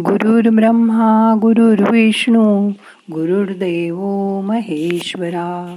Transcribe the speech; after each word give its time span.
गुरुर् 0.00 0.54
ब्रह्मा 0.54 1.34
गुरुर्विष्णू 1.42 2.68
गुरुर्देव 3.12 3.96
महेश्वरा. 4.40 5.76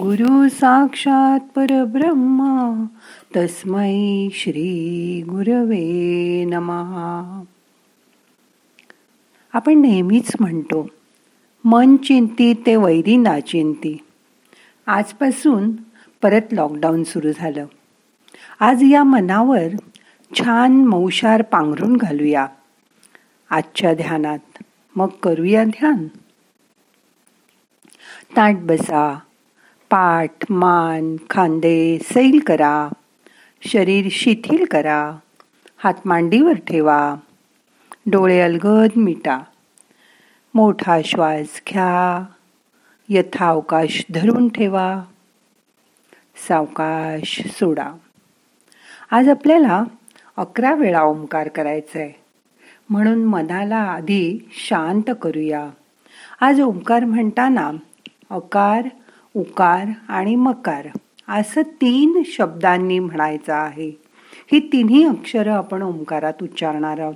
गुरु 0.00 0.48
साक्षात 0.48 1.40
परब्रह्मा 1.56 2.84
तस्मै 3.36 4.28
श्री 4.32 5.22
गुरवे 5.22 6.44
नमहा 6.44 7.42
आपण 9.52 9.80
नेहमीच 9.80 10.32
म्हणतो 10.40 10.88
मन 11.64 11.96
चिंती 11.96 12.54
ते 12.66 12.76
वैरी 12.76 13.16
नाचिंती 13.16 13.98
आजपासून 14.86 15.72
परत 16.22 16.42
लॉकडाऊन 16.52 17.04
सुरू 17.04 17.32
झालं. 17.36 17.66
आज 18.60 18.84
या 18.92 19.04
मनावर 19.04 19.68
छान 20.38 20.84
मौशार 20.84 21.42
पांघरून 21.42 21.96
घालूया. 21.96 22.46
आजच्या 23.50 23.94
ध्यानात. 23.94 24.62
मग 24.96 25.06
करूया 25.06 25.64
ध्यान? 25.64 26.08
ताट 28.36 28.54
बसा 28.56 29.18
पाठ 29.90 30.30
मान 30.50 31.16
खांदे 31.30 31.98
सैल 31.98 32.38
करा 32.46 32.88
शरीर 33.62 34.08
शिथिल 34.10 34.64
करा 34.64 35.12
हात 35.76 35.94
मांडीवर 36.04 36.52
ठेवा 36.52 37.14
डोळे 38.06 38.40
अलगद 38.40 38.90
मिटा. 38.96 39.40
मोठा 40.54 40.98
श्वास 41.04 41.60
घ्या 41.68 42.24
यथावकाश 43.08 44.04
धरून 44.14 44.48
ठेवा 44.48 45.02
सावकाश 46.48 47.42
सोडा. 47.46 47.92
आज 49.10 49.28
आपल्याला 49.28 49.84
अकरा 50.36 50.74
वेळा 50.74 51.02
ओंकार 51.02 51.48
करायचा 51.48 51.98
आहे 51.98 52.23
म्हणून 52.90 53.24
मनाला 53.24 53.76
आधी 53.76 54.38
शांत 54.68 55.10
करूया. 55.22 55.70
आज 56.40 56.60
ओंकार 56.60 57.04
म्हणताना 57.04 57.70
अकार 58.30 58.88
उकार 59.36 59.86
आणि 60.08 60.34
मकार 60.36 60.86
असं 61.28 61.62
तीन 61.62 62.22
शब्दांनी 62.26 62.98
म्हणायचं 62.98 63.52
आहे. 63.52 63.88
ही 64.52 64.58
तिन्ही 64.72 65.04
अक्षरं 65.04 65.52
आपण 65.52 65.82
ओंकारात 65.82 66.42
उच्चारणार 66.42 66.98
आहोत. 66.98 67.14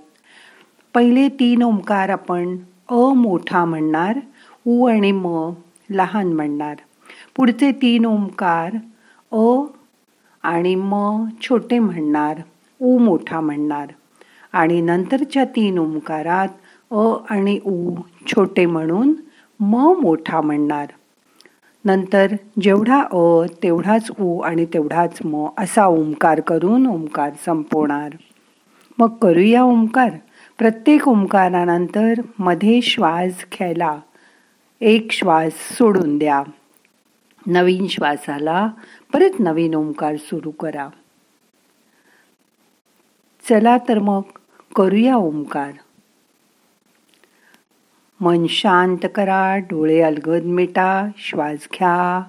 पहिले 0.94 1.28
तीन 1.28 1.62
ओंकार 1.62 2.08
आपण 2.08 2.56
अ 2.88 3.12
मोठा 3.14 3.64
म्हणणार 3.64 4.18
उ 4.66 4.86
आणि 4.86 5.12
म 5.12 5.50
लहान 5.90 6.32
म्हणणार. 6.32 6.74
पुढचे 7.36 7.72
तीन 7.72 8.04
ओंकार 8.06 8.76
अ 9.32 9.60
आणि 10.42 10.74
म 10.74 11.24
छोटे 11.40 11.78
म्हणणार 11.78 12.40
उ 12.80 12.98
मोठा 12.98 13.40
म्हणणार. 13.40 13.86
आणि 14.58 14.80
नंतरच्या 14.80 15.44
तीन 15.56 15.78
ओंकारात 15.78 16.48
अ 16.90 17.12
आणि 17.30 17.58
उ 17.64 17.94
छोटे 18.26 18.66
म्हणून 18.66 19.12
म 19.60 19.92
मोठा 20.00 20.40
म्हणणार. 20.40 20.86
नंतर 21.84 22.34
जेवढा 22.62 23.00
अ 23.12 23.20
तेवढाच 23.62 24.10
उ 24.20 24.38
आणि 24.40 24.64
तेवढाच 24.64 25.18
म 25.24 25.46
असा 25.58 25.86
ओंकार 25.86 26.40
करून 26.40 26.86
ओंकार 26.86 27.30
संपवणार. 27.46 28.16
मग 28.98 29.16
करूया 29.22 29.62
ओंकार. 29.62 30.10
प्रत्येक 30.58 31.08
ओंकारानंतरमध्ये 31.08 32.80
श्वास 32.82 33.44
घ्यायला 33.52 33.96
एक 34.80 35.12
श्वास 35.12 35.52
सोडून 35.78 36.18
द्या. 36.18 36.42
नवीन 37.46 37.86
श्वासाला 37.86 38.66
परत 39.12 39.40
नवीन 39.40 39.74
ओंकार 39.74 40.16
सुरू 40.16 40.50
करा. 40.50 40.88
चला 43.44 43.76
तर 43.78 43.98
मग. 43.98 44.37
करूया 44.76 45.16
ओंकार. 45.16 45.72
मन 48.20 48.46
शांत 48.46 49.06
करा 49.14 49.56
डोळे 49.56 50.00
अलगद 50.00 50.42
मिटा 50.44 51.08
श्वास 51.18 51.68
घ्या. 51.74 52.22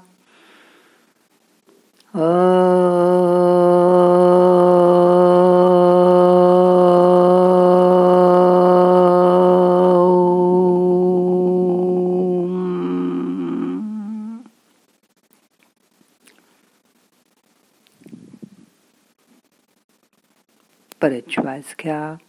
परत 21.01 21.21
श्वास 21.31 21.75
घ्या. 21.83 22.28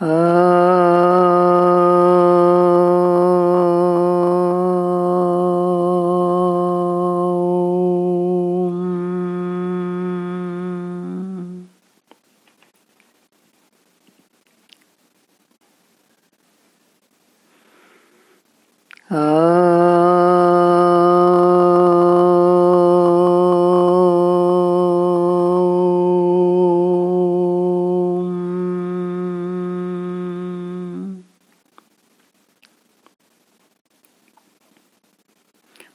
Oh. 0.00 0.38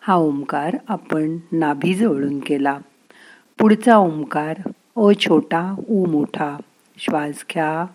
हा 0.08 0.16
ओंकार 0.16 0.76
आपण 0.88 1.38
नाभीजवळून 1.52 2.40
केला. 2.40 2.78
पुढचा 3.60 3.98
ओंकार 3.98 4.60
अ 4.98 5.12
छोटा 5.20 5.76
उ 5.90 6.06
मोठा. 6.06 6.58
श्वास 6.98 7.46
घ्या. 7.54 7.86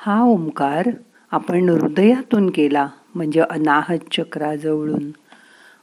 हा 0.00 0.20
ओंकार 0.24 0.88
आपण 1.32 1.68
हृदयातून 1.68 2.48
केला 2.50 2.86
म्हणजे 3.14 3.40
अनाहत 3.40 4.12
चक्राजवळून. 4.12 5.10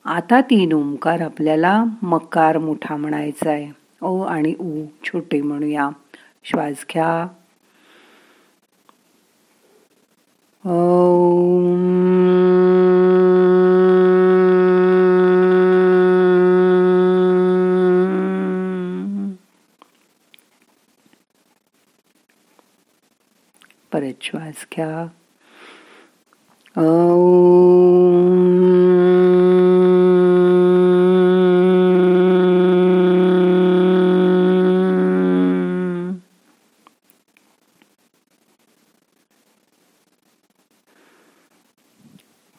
आता 0.05 0.39
तीन 0.41 0.73
ओंकार 0.73 1.21
आपल्याला 1.21 1.73
मकार 2.03 2.57
मोठा 2.57 2.95
म्हणायचा 2.95 3.49
आहे 3.51 3.69
ओ 4.01 4.19
आणि 4.21 4.53
ऊ 4.59 4.85
छोटे 5.03 5.41
म्हणूया. 5.41 5.89
श्वास 6.45 6.85
घ्या. 6.89 7.27
पर 23.97 24.11
श्वास 24.21 24.65
घ्या 24.75 25.07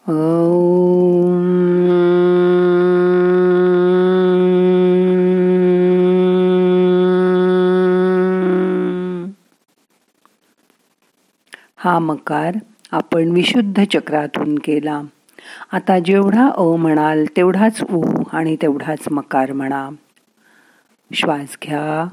Oh. 0.07 0.78
हा 11.89 11.99
मकार 11.99 12.57
आपण 12.93 13.31
विशुद्ध 13.31 13.85
चक्रातून 13.85 14.59
केला. 14.59 15.01
आता 15.73 15.99
जेवढा 15.99 16.47
अ 16.57 16.63
म्हणाल 16.77 17.25
तेवढाच 17.37 17.83
उ 17.83 18.03
आणि 18.33 18.57
तेवढाच 18.63 19.09
मकार 19.11 19.53
म्हणा. 19.53 19.89
श्वास 21.11 21.57
घ्या. 21.63 22.09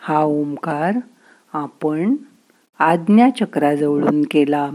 हा 0.00 0.18
ओंकार 0.24 0.98
आपण 1.52 2.14
आज्ञाचक्राजवळून 2.78 4.22
केला. 4.30 4.70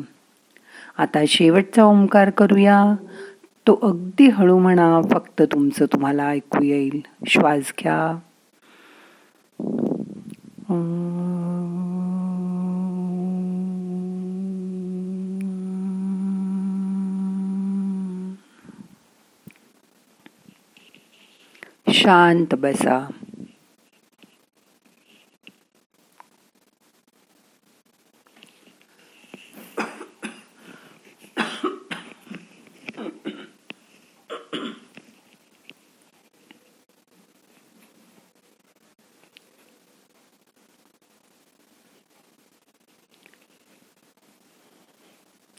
आता 0.97 1.23
शेवटचा 1.27 1.83
ओंकार 1.83 2.29
करूया. 2.29 2.95
तो 3.67 3.79
अगदी 3.83 4.29
हळू 4.29 4.59
म्हणा 4.59 5.01
फक्त 5.11 5.41
तुमचं 5.41 5.85
तुम्हाला 5.85 6.27
ऐकू 6.27 6.63
येईल. 6.63 7.01
श्वास 7.27 7.73
घ्या. 7.79 8.19
शांत 21.89 22.55
बसा. 22.55 23.07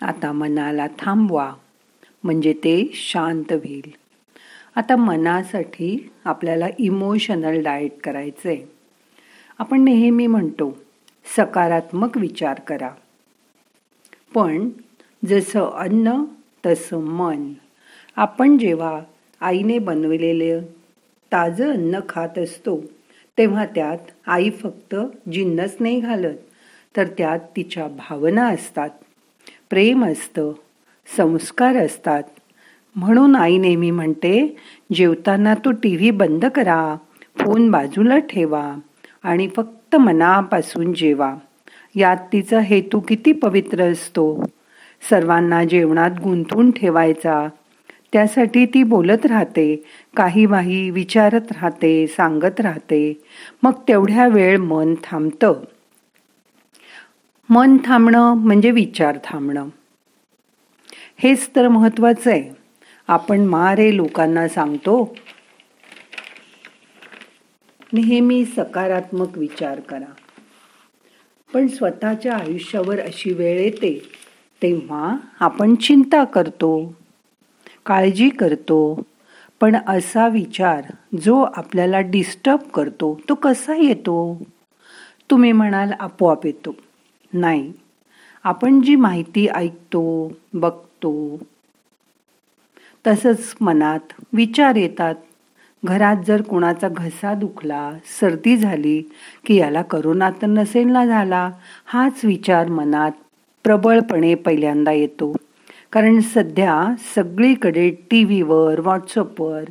आता 0.03 0.33
मनाला 0.33 0.87
थांबवा 0.99 1.55
म्हणजे 2.25 2.53
ते 2.53 2.91
शांत 2.95 3.53
होईल. 3.53 3.91
आता 4.77 4.97
मनासाठी 4.97 6.11
आपल्याला 6.25 6.67
इमोशनल 6.79 7.63
डाएट 7.63 8.01
करायचंय. 8.05 8.57
आपण 9.59 9.85
नेहमी 9.85 10.27
म्हणतो 10.27 10.79
सकारात्मक 11.37 12.17
विचार 12.17 12.61
करा. 12.61 12.91
पण 14.35 14.69
जसं 15.29 15.71
अन्न 15.71 16.25
तसं 16.67 17.01
मन. 17.01 17.53
आपण 18.17 18.59
जेव्हा 18.59 19.01
आईने 19.41 19.79
बनवलेले 19.79 20.61
ताजं 21.33 21.73
अन्न 21.73 22.01
खात 22.09 22.39
असतो 22.39 22.81
तेव्हा 23.39 23.67
त्यात 23.67 23.99
आई 24.27 24.51
फक्त 24.51 24.97
जिन्नस 25.33 25.77
नाही 25.81 26.01
घालत 26.01 26.37
तर 26.97 27.07
त्यात 27.19 27.39
तिच्या 27.57 27.89
भावना 27.89 28.47
असतात. 28.49 28.91
प्रेम 29.75 30.05
असतं 30.05 30.53
संस्कार 31.17 31.77
असतात. 31.77 32.23
म्हणून 32.97 33.37
आई 33.37 33.59
नेहमी 33.59 33.91
म्हणते 33.91 34.57
जेवताना 34.95 35.55
तो 35.55 35.71
टी 35.71 35.97
व्ही 35.97 36.11
बंद 36.11 36.45
करा 36.45 36.97
फोन 37.39 37.71
बाजूला 37.71 38.19
ठेवा 38.19 38.75
आणि 39.23 39.49
फक्त 39.57 39.97
मनापासून 39.97 40.93
जेवा. 40.93 41.35
यात 41.95 42.17
तिचा 42.33 42.61
हेतू 42.61 43.01
किती 43.01 43.33
पवित्र 43.33 43.83
असतो. 43.83 44.45
सर्वांना 45.11 45.65
जेवणात 45.65 46.11
गुंतवून 46.23 46.71
ठेवायचा. 46.71 47.49
त्यासाठी 48.13 48.67
ती 48.67 48.83
बोलत 48.83 49.27
राहते 49.27 49.85
काही 50.17 50.47
वाही 50.47 50.91
विचारत 50.91 51.53
राहते 51.53 52.07
सांगत 52.07 52.61
राहते. 52.61 53.23
मग 53.63 53.73
तेवढ्या 53.89 54.29
वेळ 54.29 54.59
मन 54.59 54.95
थांबतं. 55.05 55.55
मन 57.49 57.77
थांबणं 57.85 58.35
म्हणजे 58.35 58.71
विचार 58.71 59.19
थांबणं. 59.25 59.69
हेच 61.17 61.51
तर 61.57 61.69
महत्वाचं 61.69 62.31
आहे. 62.31 62.51
आपण 63.09 63.41
मारे 63.41 63.97
लोकांना 63.97 64.49
सांगतो 64.49 65.17
नेहमी 67.93 68.45
सकारात्मक 68.45 69.39
विचार 69.39 69.81
करा. 69.81 70.13
पण 71.55 71.67
स्वतःच्या 71.67 72.37
आयुष्यावर 72.37 73.01
अशी 73.01 73.33
वेळ 73.33 73.61
येते 73.61 73.99
तेव्हा 74.63 75.17
आपण 75.41 75.75
चिंता 75.75 76.25
करतो 76.25 76.95
काळजी 77.87 78.29
करतो 78.29 79.03
पण 79.61 79.77
असा 79.89 80.29
विचार 80.29 80.85
जो 81.23 81.41
आपल्याला 81.55 82.01
डिस्टर्ब 82.01 82.59
करतो 82.59 83.21
तो 83.29 83.35
कसा 83.35 83.77
येतो? 83.77 84.43
तुम्ही 85.31 85.53
म्हणाल 85.53 85.93
आपोआप 86.01 86.47
येतो. 86.47 86.75
नाही. 87.35 87.73
आपण 88.45 88.81
जी 88.81 88.97
माहिती 88.97 89.47
ऐकतो 89.49 90.33
बघतो 90.55 91.15
तसंच 93.05 93.55
मनात 93.61 94.13
विचार 94.33 94.77
येतात. 94.77 95.15
घरात 95.83 96.17
जर 96.27 96.43
कोणाचा 96.43 96.89
घसा 96.89 97.35
दुखला 97.35 97.91
सर्दी 98.21 98.57
झाली 98.57 99.01
की 99.47 99.55
याला 99.55 99.83
करोना 99.83 100.31
तर 100.43 100.47
नसेल 100.47 100.87
ना 100.89 101.05
झाला 101.07 101.51
हाच 101.87 102.25
विचार 102.25 102.69
मनात 102.69 103.13
प्रबळपणे 103.65 104.35
पहिल्यांदा 104.35 104.93
येतो. 104.93 105.33
कारण 105.93 106.21
सध्या 106.21 106.95
सगळीकडे 107.15 107.91
टी 108.11 108.25
व्हीवर 108.25 108.81
व्हॉट्सअपवर 108.81 109.65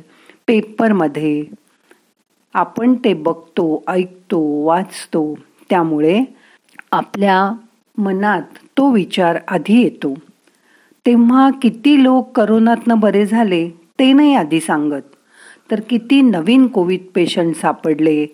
पेपरमध्ये 0.46 1.44
आपण 2.54 2.94
ते 2.94 3.12
बघतो 3.14 3.82
ऐकतो 3.88 4.40
वाचतो. 4.64 5.34
त्यामुळे 5.70 6.20
आपल्या 6.94 7.52
मनात 7.98 8.42
तो 8.78 8.90
विचार 8.90 9.38
आधी 9.48 9.82
येतो. 9.82 10.14
तेव्हा 11.06 11.50
किती 11.62 12.02
लोक 12.02 12.32
करोनातनं 12.36 13.00
बरे 13.00 13.26
झाले 13.26 13.68
ते 13.68 14.12
नाही 14.12 14.34
आधी 14.34 14.60
सांगत. 14.60 15.02
तर 15.70 15.80
किती 15.80 16.20
नवीन 16.22 16.66
कोविड 16.66 17.00
पेशंट 17.14 17.56
सापडले 17.56 18.26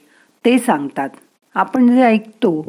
ते 0.45 0.59
सांगतात. 0.59 1.09
आपण 1.55 1.95
जे 1.95 2.03
ऐकतो 2.03 2.65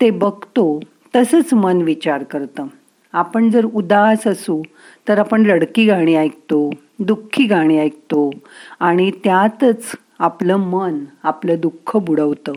ते 0.00 0.10
बघतो 0.10 0.80
तसंच 1.16 1.54
मन 1.54 1.82
विचार 1.82 2.22
करतं. 2.22 2.66
आपण 3.12 3.50
जर 3.50 3.64
उदास 3.64 4.26
असू 4.26 4.62
तर 5.08 5.18
आपण 5.18 5.46
लडकी 5.46 5.86
गाणी 5.86 6.14
ऐकतो 6.14 6.70
दुःखी 6.98 7.44
गाणी 7.44 7.78
ऐकतो 7.78 8.30
आणि 8.80 9.10
त्यातच 9.24 9.92
आपलं 10.18 10.56
मन 10.56 11.04
आपलं 11.22 11.54
दुःख 11.58 11.96
बुडवतं. 11.96 12.52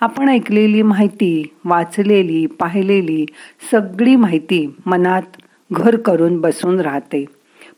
आपण 0.00 0.28
ऐकलेली 0.28 0.82
माहिती 0.82 1.54
वाचलेली 1.64 2.46
पाहिलेली 2.46 3.26
सगळी 3.70 4.16
माहिती 4.16 4.74
मनात 4.86 5.22
घर 5.72 5.96
करून 5.96 6.40
बसून 6.40 6.80
राहते. 6.80 7.24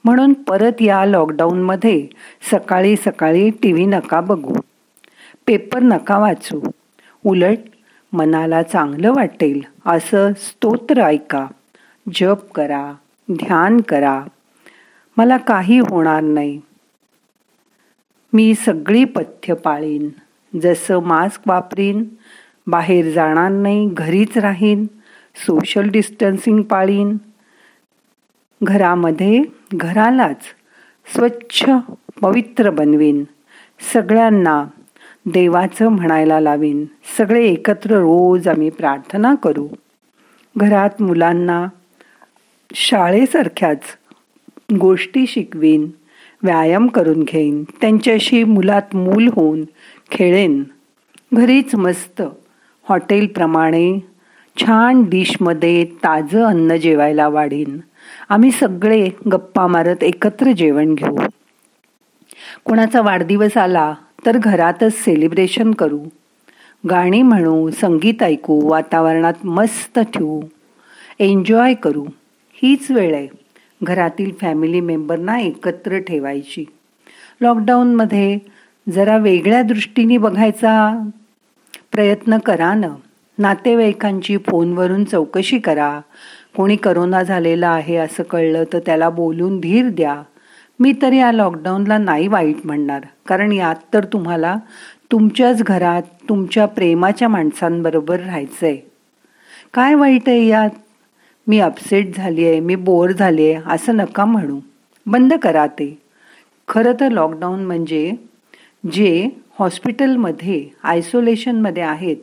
म्हणून 0.04 0.32
परत 0.32 0.82
या 0.82 1.06
लॉकडाऊनमध्ये 1.06 2.06
सकाळी 2.50 2.96
सकाळी 2.96 3.50
टी 3.50 3.72
व्ही 3.72 3.86
नका 3.86 4.20
बघू. 4.20 4.54
पेपर 5.46 5.82
नका 5.82 6.18
वाचू. 6.18 6.60
उलट 7.24 7.58
मनाला 8.12 8.62
चांगलं 8.62 9.12
वाटेल 9.12 9.60
असं 9.86 10.32
स्तोत्र 10.36 11.00
ऐका. 11.00 11.46
जप 12.14 12.52
करा 12.54 12.92
ध्यान 13.32 13.80
करा. 13.80 14.24
मला 15.16 15.36
काही 15.36 15.78
होणार 15.78 16.20
नाही. 16.20 16.60
मी 18.32 18.54
सगळी 18.54 19.04
पथ्य 19.04 19.54
पाळीन. 19.54 20.08
जसं 20.60 20.98
मास्क 20.98 21.40
वापरीन 21.46 22.04
बाहेर 22.66 23.12
जाणार 23.12 23.50
नाही 23.50 23.88
घरीच 23.92 24.38
राहीन 24.38 24.86
सोशल 25.46 25.88
डिस्टन्सिंग 25.88 26.62
पाळीन. 26.62 27.16
घरामध्ये 28.62 29.42
घरालाच 29.74 30.42
स्वच्छ 31.14 31.64
पवित्र 32.20 32.70
बनवीन. 32.70 33.24
सगळ्यांना 33.92 34.64
देवाचं 35.26 35.88
म्हणायला 35.88 36.40
लावीन. 36.40 36.86
सगळे 37.18 37.44
एकत्र 37.44 37.90
रोज 37.90 38.48
आम्ही 38.48 38.70
प्रार्थना 38.70 39.34
करू. 39.34 39.68
घरात 40.56 41.02
मुलांना 41.02 41.66
शाळेसारख्याच 42.74 43.80
गोष्टी 44.80 45.26
शिकवीन. 45.26 45.90
व्यायाम 46.42 46.86
करून 46.86 47.22
घेईन. 47.22 47.64
त्यांच्याशी 47.64 48.44
मुलात 48.44 48.96
मूल 48.96 49.28
होऊन 49.34 49.64
खेळेन. 50.10 50.64
घरीच 51.34 51.74
मस्त. 51.74 52.22
हॉटेलप्रमाणे 52.88 53.98
छान 54.56 55.02
डिशमध्ये 55.02 55.84
ताजं 55.84 56.44
अन्न 56.44 56.76
जेवायला 56.76 57.28
वाढीन. 57.28 57.80
आम्ही 58.28 58.50
सगळे 58.50 59.08
गप्पा 59.32 59.66
मारत 59.66 60.04
एकत्र 60.04 60.52
जेवण 60.52 60.94
घेऊ. 60.94 61.16
कोणाचा 62.64 63.00
वाढदिवस 63.00 63.56
आला 63.56 63.94
तर 64.26 64.38
घरातच 64.38 65.04
सेलिब्रेशन 65.04 65.70
करू. 65.70 66.00
गाणी 66.90 67.22
म्हणू 67.22 67.70
संगीत 67.70 68.22
ऐकू 68.22 68.70
वातावरणात 68.70 69.46
मस्त 69.46 69.98
ठेवू. 69.98 70.42
एन्जॉय 71.18 71.74
करू. 71.74 72.04
हीच 72.52 72.90
वेळ 72.90 73.14
आहे. 73.14 73.41
घरातील 73.82 74.32
फॅमिली 74.40 74.80
मेंबरना 74.80 75.38
एकत्र 75.40 75.98
ठेवायची. 75.98 76.64
लॉकडाऊनमध्ये 77.40 78.38
जरा 78.92 79.16
वेगळ्या 79.16 79.62
दृष्टीने 79.62 80.18
बघायचा 80.18 81.02
प्रयत्न 81.92 82.38
करा 82.38 82.74
ना. 82.74 82.88
नातेवाईकांची 83.38 84.36
फोनवरून 84.36 85.04
चौकशी 85.04 85.58
करा. 85.58 86.00
कोणी 86.56 86.76
करोना 86.76 87.22
झालेला 87.22 87.68
आहे 87.68 87.96
असं 87.96 88.22
कळलं 88.22 88.64
तर 88.72 88.78
त्याला 88.78 89.10
बोलून 89.10 89.60
धीर 89.60 89.88
द्या. 89.88 90.22
मी 90.80 90.92
तर 91.02 91.12
या 91.12 91.32
लॉकडाऊनला 91.32 91.98
नाही 91.98 92.28
वाईट 92.28 92.56
म्हणणार. 92.64 93.00
कारण 93.26 93.52
यात 93.52 93.74
तर 93.94 94.04
तुम्हाला 94.04 94.56
तुमच्याच 95.12 95.62
घरात 95.62 96.02
तुमच्या 96.28 96.66
प्रेमाच्या 96.66 97.28
माणसांबरोबर 97.28 98.20
राहायचंय. 98.20 98.76
काय 99.74 99.94
वाईट 99.94 100.28
आहे 100.28 100.46
यात? 100.46 100.70
मी 101.46 101.58
अपसेट 101.58 102.16
झाली 102.16 102.46
आहे 102.46 102.60
मी 102.60 102.74
बोर 102.74 103.10
झाली 103.10 103.52
आहे 103.52 103.62
असं 103.66 103.96
नका 103.96 104.24
म्हणू. 104.24 104.60
बंद 105.06 105.34
करा 105.34 105.66
ते. 105.66 105.98
खरं 106.68 106.92
तर 107.00 107.08
लॉकडाऊन 107.08 107.64
म्हणजे 107.64 108.12
जे 108.92 109.28
हॉस्पिटलमध्ये 109.58 110.68
आयसोलेशनमध्ये 110.82 111.82
आहेत 111.82 112.16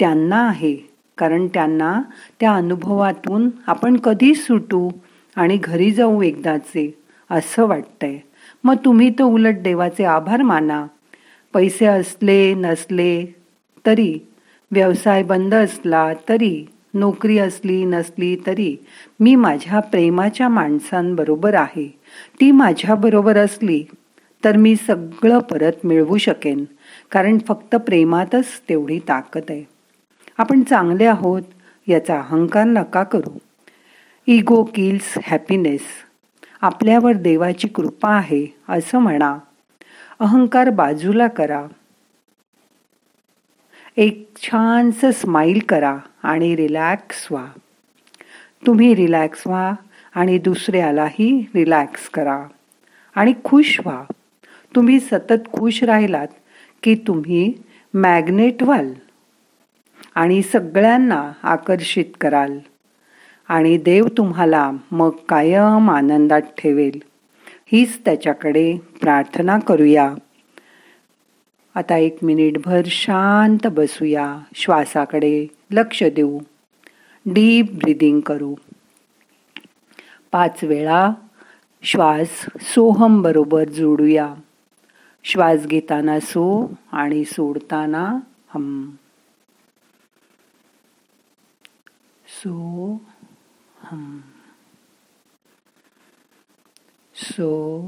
त्यांना 0.00 0.48
आहे. 0.48 0.94
कारण 1.18 1.46
त्यांना 1.46 2.02
त्या 2.40 2.54
अनुभवातून 2.54 3.50
आपण 3.66 3.96
कधी 3.96 4.34
सुटू 4.34 4.90
आणि 5.36 5.56
घरी 5.56 5.90
जाऊ 5.90 6.22
एकदाचे 6.22 6.98
असं 7.30 7.66
वाटतंय. 7.66 8.18
मग 8.64 8.74
तुम्ही 8.84 9.10
तर 9.10 9.22
उलट 9.22 9.54
देवाचे 9.58 10.04
आभार 10.04 10.42
माना. 10.42 10.86
पैसे 11.52 11.86
असले 11.86 12.54
नसले 12.54 13.34
तरी. 13.86 14.18
व्यवसाय 14.70 15.22
बंद 15.22 15.54
असला 15.54 16.12
तरी. 16.28 16.66
नोकरी 16.94 17.38
असली 17.38 17.84
नसली 17.84 18.36
तरी 18.46 18.76
मी 19.20 19.36
माझ्या 19.36 19.80
प्रेमाच्या 19.80 20.48
माणसांबरोबर 20.48 21.54
आहे. 21.54 21.88
ती 22.40 22.50
माझ्याबरोबर 22.50 23.36
असली 23.36 23.84
तर 24.44 24.56
मी 24.56 24.76
सगळं 24.76 25.38
परत 25.38 25.72
मिळवू 25.84 26.18
शकेन 26.18 26.64
कारण 27.10 27.38
फक्त 27.48 27.76
प्रेमातच 27.76 28.46
तेवढी 28.68 28.98
ताकद 28.98 29.42
आहे. 29.50 29.64
आपण 30.38 30.62
चांगले 30.62 31.04
आहोत 31.04 31.42
याचा 31.86 32.18
अहंकार 32.18 32.64
नका 32.64 33.02
करू. 33.02 33.38
इगो 34.26 34.64
किल्स 34.64 35.18
हॅपीनेस 35.24 35.80
आपल्यावर 36.60 37.12
देवाची 37.12 37.68
कृपा 37.68 38.10
आहे 38.10 38.46
असं 38.68 38.98
म्हणा. 38.98 39.38
अहंकार 40.20 40.70
बाजूला 40.70 41.26
करा. 41.26 41.66
एक 43.96 44.28
छानसं 44.42 45.10
स्माईल 45.10 45.58
करा 45.58 45.98
आणि 46.22 46.56
रिलॅक्स 46.56 47.28
व्हा. 47.30 47.46
तुम्ही 48.66 48.94
रिलॅक्स 48.94 49.42
व्हा 49.46 49.72
आणि 50.14 50.38
दुसऱ्यालाही 50.38 51.46
रिलॅक्स 51.54 52.08
करा. 52.08 52.44
आणि 53.14 53.34
खुश 53.44 53.80
व्हा. 53.86 54.04
तुम्ही 54.76 55.00
सतत 55.00 55.52
खुश 55.52 55.82
राहिलात 55.82 56.28
की 56.82 56.94
तुम्ही 56.94 57.52
मॅग्नेट 57.94 58.62
व्हाल. 58.62 58.92
आणि 60.14 60.42
सगळ्यांना 60.42 61.32
आकर्षित 61.42 62.04
कराल. 62.20 62.58
आणि 63.48 63.76
देव 63.76 64.06
तुम्हाला 64.06 64.70
मग 64.90 65.10
कायम 65.28 65.90
आनंदात 65.90 66.42
ठेवेल. 66.42 67.02
हीच 67.66 68.04
त्याच्याकडे 68.04 68.76
प्रार्थना 69.00 69.58
करूया. 69.58 70.14
आता 71.76 71.96
एक 71.96 72.16
मिनिटभर 72.22 72.82
शांत 72.86 73.66
बसूया 73.66 74.38
श्वासाकडे 74.54 75.46
लक्ष 75.70 76.02
देऊ. 76.02 76.38
डीप 77.26 77.70
ब्रिदिंग 77.70 78.20
करू. 78.20 78.54
पाच 80.32 80.64
वेळा 80.64 81.10
श्वास 81.82 82.46
सोहम 82.60 83.22
बरोबर 83.22 83.68
जोडूया. 83.68 84.34
श्वास 85.24 85.66
घेताना 85.66 86.20
सो 86.20 86.72
आणि 86.92 87.24
सोडताना 87.24 88.18
हम. 88.48 88.90
सो 92.26 93.02
हम. 93.78 94.20
सो 97.14 97.82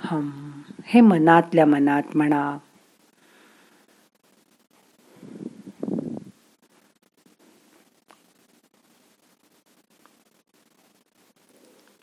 हम. 0.00 0.60
हे 0.84 1.00
मनातल्या 1.00 1.66
मनात 1.66 2.02
म्हणा. 2.14 2.58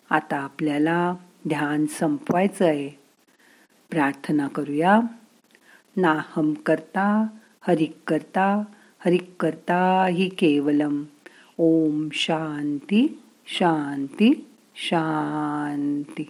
आता 0.09 0.37
आपल्याला 0.37 1.13
ध्यान 1.47 1.85
संपवायचं 1.85 2.65
आहे 2.65 2.89
प्रार्थना 3.89 4.47
करूया. 4.47 4.99
नाहम 5.97 6.53
करता 6.53 7.27
हरिक 7.61 7.97
करता 8.07 8.63
हरिक 8.99 9.35
करता 9.39 10.05
हि 10.05 10.29
केवलम. 10.29 11.03
ओम 11.57 12.07
शांती 12.13 13.21
शांती 13.47 14.47
शांती. 14.75 16.29